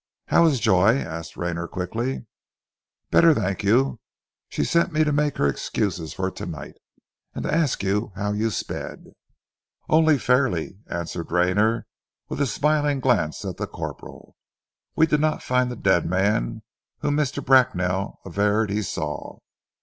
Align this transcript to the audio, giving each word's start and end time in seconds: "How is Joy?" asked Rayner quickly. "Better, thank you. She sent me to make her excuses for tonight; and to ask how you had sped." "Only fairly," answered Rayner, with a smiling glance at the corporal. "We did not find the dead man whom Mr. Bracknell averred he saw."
"How 0.29 0.47
is 0.47 0.59
Joy?" 0.59 0.95
asked 0.97 1.37
Rayner 1.37 1.67
quickly. 1.67 2.25
"Better, 3.11 3.35
thank 3.35 3.63
you. 3.63 3.99
She 4.49 4.63
sent 4.63 4.91
me 4.91 5.03
to 5.03 5.11
make 5.11 5.37
her 5.37 5.47
excuses 5.47 6.11
for 6.11 6.31
tonight; 6.31 6.73
and 7.35 7.43
to 7.43 7.53
ask 7.53 7.83
how 7.83 8.31
you 8.31 8.43
had 8.45 8.53
sped." 8.53 9.03
"Only 9.87 10.17
fairly," 10.17 10.79
answered 10.87 11.31
Rayner, 11.31 11.85
with 12.29 12.41
a 12.41 12.47
smiling 12.47 12.99
glance 12.99 13.45
at 13.45 13.57
the 13.57 13.67
corporal. 13.67 14.35
"We 14.95 15.05
did 15.05 15.19
not 15.21 15.43
find 15.43 15.69
the 15.69 15.75
dead 15.75 16.07
man 16.07 16.63
whom 17.01 17.15
Mr. 17.15 17.45
Bracknell 17.45 18.21
averred 18.25 18.71
he 18.71 18.81
saw." 18.81 19.37